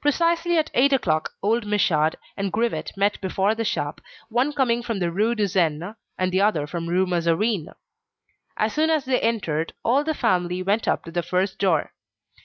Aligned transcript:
Precisely 0.00 0.58
at 0.58 0.68
eight 0.74 0.92
o'clock 0.92 1.34
old 1.44 1.64
Michaud 1.64 2.14
and 2.36 2.50
Grivet 2.52 2.90
met 2.96 3.20
before 3.20 3.54
the 3.54 3.62
shop, 3.64 4.00
one 4.28 4.52
coming 4.52 4.82
from 4.82 4.98
the 4.98 5.12
Rue 5.12 5.36
de 5.36 5.46
Seine, 5.46 5.94
and 6.18 6.32
the 6.32 6.40
other 6.40 6.66
from 6.66 6.86
the 6.86 6.92
Rue 6.92 7.06
Mazarine. 7.06 7.68
As 8.56 8.72
soon 8.74 8.90
as 8.90 9.04
they 9.04 9.20
entered, 9.20 9.72
all 9.84 10.02
the 10.02 10.12
family 10.12 10.60
went 10.60 10.88
up 10.88 11.04
to 11.04 11.12
the 11.12 11.22
first 11.22 11.60
floor. 11.60 11.92